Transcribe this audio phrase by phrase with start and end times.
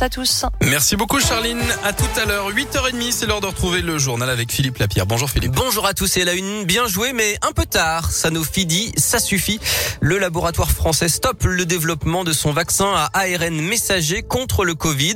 [0.00, 0.44] à tous.
[0.62, 1.60] Merci beaucoup Charline.
[1.82, 5.06] À tout à l'heure, 8h30, c'est l'heure de retrouver le journal avec Philippe Lapierre.
[5.06, 5.52] Bonjour Philippe.
[5.52, 8.12] Bonjour à tous et la une bien jouée mais un peu tard.
[8.12, 9.58] Sanofi dit ça suffit.
[10.00, 15.14] Le laboratoire français stoppe le développement de son vaccin à ARN messager contre le Covid.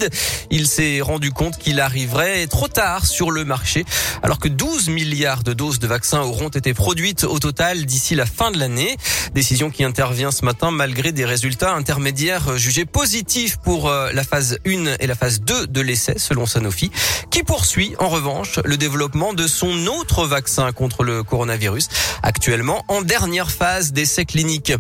[0.51, 3.85] Il s'est rendu compte qu'il arriverait trop tard sur le marché
[4.25, 8.27] alors que 12 milliards de doses de vaccins auront été produites au total d'ici la
[8.27, 8.97] fin de l'année.
[9.33, 14.59] Décision qui intervient ce matin malgré des résultats intermédiaires jugés positifs pour euh, la phase
[14.67, 16.91] 1 et la phase 2 de l'essai selon Sanofi,
[17.31, 21.89] qui poursuit en revanche le développement de son autre vaccin contre le coronavirus,
[22.23, 24.73] actuellement en dernière phase d'essai clinique.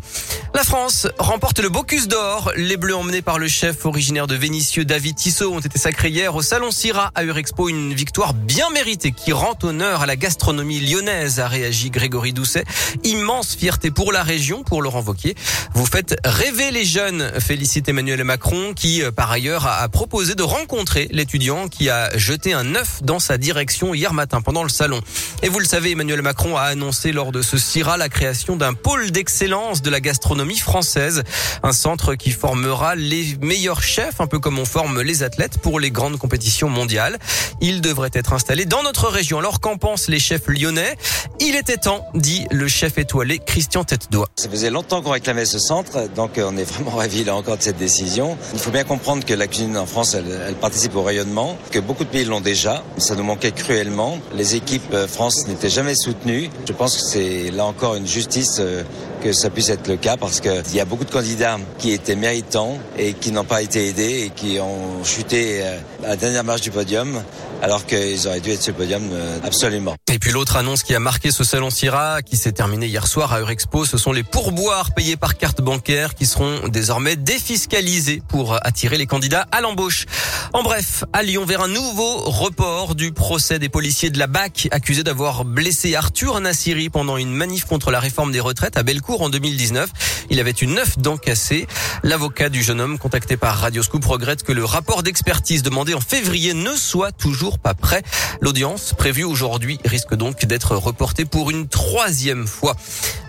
[0.54, 2.52] La France remporte le Bocuse d'Or.
[2.56, 6.34] Les Bleus emmenés par le chef originaire de Vénissieux, David Tissot, ont été sacrés hier
[6.34, 7.68] au Salon Syrah à Eurexpo.
[7.68, 12.64] Une victoire bien méritée qui rend honneur à la gastronomie lyonnaise, a réagi Grégory Doucet.
[13.04, 15.34] Immense fierté pour la région, pour Laurent Vauquier.
[15.74, 21.68] Vous faites rêver les jeunes, félicite Emmanuel Macron, qui par ailleurs proposé de rencontrer l'étudiant
[21.68, 25.00] qui a jeté un œuf dans sa direction hier matin pendant le salon.
[25.42, 28.74] Et vous le savez, Emmanuel Macron a annoncé lors de ce CIRA la création d'un
[28.74, 31.22] pôle d'excellence de la gastronomie française,
[31.62, 35.80] un centre qui formera les meilleurs chefs, un peu comme on forme les athlètes pour
[35.80, 37.18] les grandes compétitions mondiales.
[37.60, 39.38] Il devrait être installé dans notre région.
[39.38, 40.96] Alors qu'en pensent les chefs lyonnais?
[41.40, 44.28] Il était temps, dit le chef étoilé Christian Tête-Doigt.
[44.36, 47.62] Ça faisait longtemps qu'on réclamait ce centre, donc on est vraiment ravis là encore de
[47.62, 48.36] cette décision.
[48.52, 52.04] Il faut bien comprendre que la cuisine en France, elle, participe au rayonnement, que beaucoup
[52.04, 52.82] de pays l'ont déjà.
[52.98, 54.18] Ça nous manquait cruellement.
[54.34, 56.50] Les équipes euh, France n'étaient jamais soutenues.
[56.66, 58.82] Je pense que c'est là encore une justice euh,
[59.22, 62.16] que ça puisse être le cas parce qu'il y a beaucoup de candidats qui étaient
[62.16, 66.44] méritants et qui n'ont pas été aidés et qui ont chuté euh, à la dernière
[66.44, 67.22] marche du podium
[67.62, 69.02] alors qu'ils auraient dû être sur le podium
[69.44, 69.94] absolument.
[70.12, 73.32] Et puis l'autre annonce qui a marqué ce salon Syrah, qui s'est terminé hier soir
[73.32, 78.54] à Eurexpo, ce sont les pourboires payés par carte bancaire qui seront désormais défiscalisés pour
[78.66, 80.06] attirer les candidats à l'embauche.
[80.54, 84.68] En bref, à Lyon, vers un nouveau report du procès des policiers de la BAC
[84.70, 89.22] accusés d'avoir blessé Arthur Nassiri pendant une manif contre la réforme des retraites à Bellecour
[89.22, 89.88] en 2019.
[90.28, 91.66] Il avait une neuf dents cassées.
[92.02, 96.52] L'avocat du jeune homme contacté par Radioscoop regrette que le rapport d'expertise demandé en février
[96.52, 98.02] ne soit toujours pas prêt.
[98.42, 102.76] L'audience prévue aujourd'hui risque donc d'être reportée pour une troisième fois.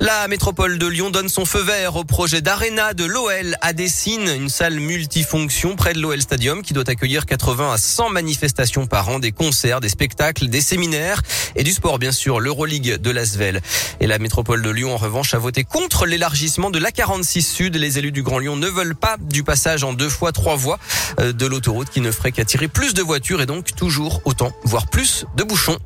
[0.01, 4.27] La métropole de Lyon donne son feu vert au projet d'Arena de l'OL à Dessine,
[4.27, 9.09] une salle multifonction près de l'OL Stadium qui doit accueillir 80 à 100 manifestations par
[9.09, 11.21] an, des concerts, des spectacles, des séminaires
[11.55, 13.61] et du sport bien sûr, l'Euroleague de l'Asvel.
[13.99, 17.75] Et la métropole de Lyon en revanche a voté contre l'élargissement de l'A46 Sud.
[17.75, 20.79] Les élus du Grand Lyon ne veulent pas du passage en deux fois trois voies
[21.19, 24.87] euh, de l'autoroute qui ne ferait qu'attirer plus de voitures et donc toujours autant, voire
[24.87, 25.77] plus de bouchons.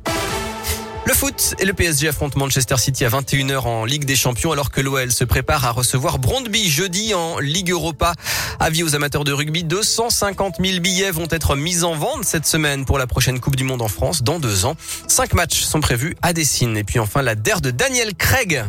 [1.08, 4.70] Le foot et le PSG affrontent Manchester City à 21h en Ligue des Champions alors
[4.70, 8.12] que l'OL se prépare à recevoir Brondby jeudi en Ligue Europa.
[8.60, 12.84] Avis aux amateurs de rugby, 250 000 billets vont être mis en vente cette semaine
[12.84, 14.76] pour la prochaine Coupe du Monde en France dans deux ans.
[15.06, 16.76] Cinq matchs sont prévus à Dessine.
[16.76, 18.62] Et puis enfin la DER de Daniel Craig.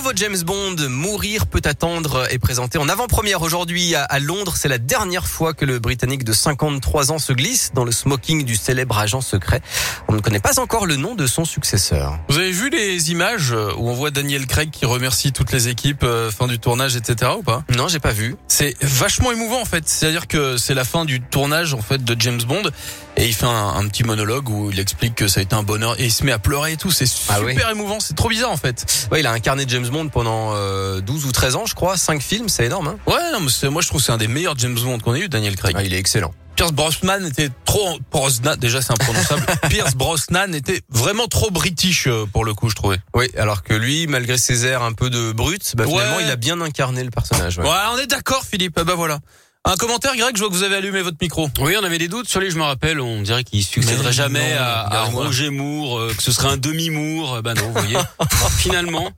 [0.00, 4.54] Nouveau James Bond, Mourir peut attendre, est présenté en avant-première aujourd'hui à Londres.
[4.56, 8.46] C'est la dernière fois que le Britannique de 53 ans se glisse dans le smoking
[8.46, 9.60] du célèbre agent secret.
[10.08, 12.18] On ne connaît pas encore le nom de son successeur.
[12.30, 16.02] Vous avez vu les images où on voit Daniel Craig qui remercie toutes les équipes,
[16.02, 17.32] euh, fin du tournage, etc.
[17.38, 17.62] ou pas?
[17.76, 18.36] Non, j'ai pas vu.
[18.48, 19.86] C'est vachement émouvant en fait.
[19.86, 22.70] C'est-à-dire que c'est la fin du tournage en fait de James Bond
[23.18, 26.00] et il fait un, petit monologue où il explique que ça a été un bonheur
[26.00, 26.90] et il se met à pleurer et tout.
[26.90, 28.00] C'est ah super émouvant.
[28.00, 29.08] C'est trop bizarre en fait.
[29.12, 31.96] Ouais, il a incarné James Bond pendant 12 euh, ou 13 ans, je crois.
[31.96, 32.88] 5 films, c'est énorme.
[32.88, 35.14] Hein ouais, non, mais moi je trouve que c'est un des meilleurs James Bond qu'on
[35.14, 35.74] ait eu, Daniel Craig.
[35.76, 36.32] Ah, il est excellent.
[36.56, 39.46] Pierce Brosnan était trop Brosnan déjà c'est imprononçable.
[39.70, 42.98] Pierce Brosnan était vraiment trop british euh, pour le coup je trouvais.
[43.14, 46.36] Oui, alors que lui malgré ses airs un peu de brut, bah, finalement il a
[46.36, 47.58] bien incarné le personnage.
[47.58, 48.78] Ouais, on est d'accord Philippe.
[48.78, 49.20] Bah voilà.
[49.64, 51.48] Un commentaire, Greg, je vois que vous avez allumé votre micro.
[51.60, 54.54] Oui, on avait des doutes sur lui, je me rappelle, on dirait qu'il succéderait jamais
[54.54, 57.42] à, Roger Moore, euh, que ce serait un demi-Moore.
[57.42, 57.98] Ben non, vous voyez.
[58.58, 59.10] Finalement.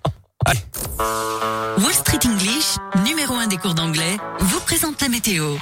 [0.47, 5.56] Wall Street English, numéro un des cours d'anglais, vous présente la météo.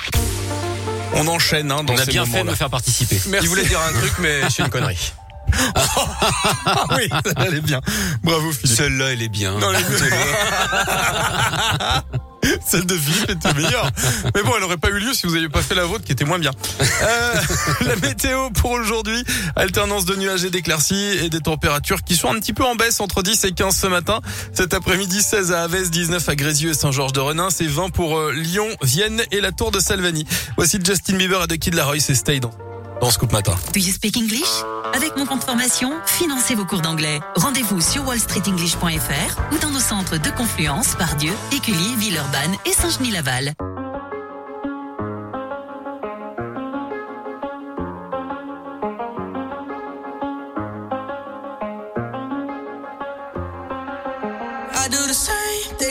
[1.14, 3.20] On enchaîne hein, dans On a bien fait de me faire participer.
[3.28, 3.46] Merci.
[3.46, 5.12] Il voulait dire un truc, mais c'est une connerie.
[6.96, 7.80] oui, elle est bien.
[8.22, 8.76] Bravo Philippe.
[8.76, 9.58] Celle-là, elle est bien.
[9.58, 9.84] Non, elle est
[12.66, 13.90] Celle de Philippe était meilleure.
[14.34, 16.12] Mais bon, elle n'aurait pas eu lieu si vous n'aviez pas fait la vôtre qui
[16.12, 16.52] était moins bien.
[16.80, 17.34] Euh,
[17.86, 19.24] la météo pour aujourd'hui,
[19.56, 23.00] alternance de nuages et d'éclaircies et des températures qui sont un petit peu en baisse
[23.00, 24.20] entre 10 et 15 ce matin.
[24.52, 28.18] Cet après-midi, 16 à Aves, 19 à Grézieux et Saint-Georges de Renin, c'est 20 pour
[28.18, 30.26] euh, Lyon, Vienne et la Tour de Salvani.
[30.56, 32.40] Voici Justin Bieber et The Kid Laroi, c'est Stay
[33.08, 33.54] Scoop Matin.
[33.72, 34.62] Do you speak English?
[34.94, 37.20] Avec mon compte formation, financez vos cours d'anglais.
[37.36, 43.54] Rendez-vous sur wallstreetenglish.fr ou dans nos centres de Confluence, Pardieu, Écully, Villeurbanne et Saint-Genis-Laval.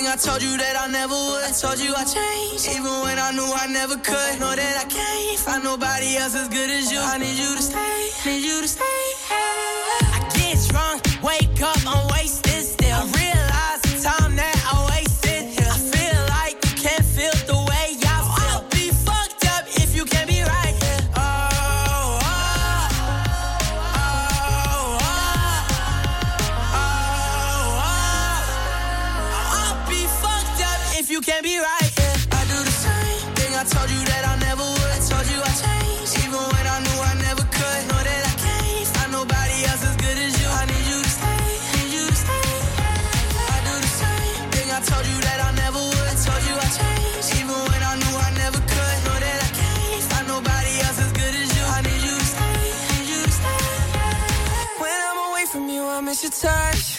[0.10, 0.76] I told you that
[1.10, 1.44] never would.
[1.44, 4.40] I told you I changed, even when I knew I never could.
[4.40, 7.00] Know that I can't find nobody else as good as you.
[7.00, 9.02] I need you to stay, need you to stay.
[9.32, 12.09] I get drunk, wake up, I'm
[56.10, 56.99] miss your touch.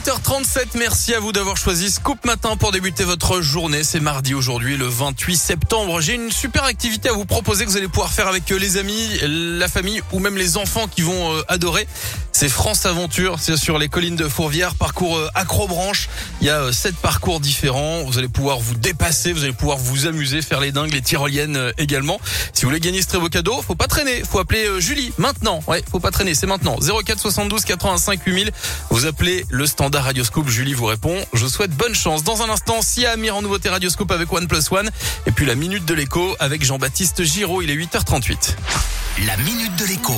[0.00, 3.84] 8h37, merci à vous d'avoir choisi Scoop Matin pour débuter votre journée.
[3.84, 6.00] C'est mardi aujourd'hui, le 28 septembre.
[6.00, 8.78] J'ai une super activité à vous proposer que vous allez pouvoir faire avec euh, les
[8.78, 11.86] amis, la famille ou même les enfants qui vont euh, adorer.
[12.32, 16.08] C'est France Aventure, c'est sur les collines de Fourvière, parcours euh, accrobranche.
[16.40, 18.02] Il y a sept parcours différents.
[18.04, 21.72] Vous allez pouvoir vous dépasser, vous allez pouvoir vous amuser, faire les dingues, les tyroliennes
[21.76, 22.18] également.
[22.54, 25.60] Si vous voulez gagner ce très beau cadeau, faut pas traîner, faut appeler Julie maintenant.
[25.66, 26.78] Ouais, faut pas traîner, c'est maintenant.
[26.78, 28.50] 04 72 85 8000.
[28.88, 31.16] Vous appelez le standard Radioscope, Julie vous répond.
[31.32, 32.22] Je souhaite bonne chance.
[32.22, 34.90] Dans un instant, Sia Amir en nouveauté Radioscope avec One Plus One.
[35.26, 37.62] Et puis la minute de l'écho avec Jean-Baptiste Giraud.
[37.62, 38.54] Il est 8h38.
[39.26, 40.14] La minute de l'écho.